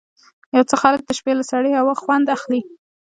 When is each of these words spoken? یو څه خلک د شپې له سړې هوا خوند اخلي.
یو 0.55 0.63
څه 0.69 0.75
خلک 0.81 1.01
د 1.05 1.09
شپې 1.17 1.33
له 1.39 1.43
سړې 1.51 1.71
هوا 1.79 1.93
خوند 2.01 2.25
اخلي. 2.35 2.61